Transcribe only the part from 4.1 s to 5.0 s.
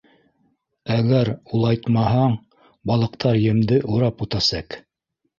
үтәсәк.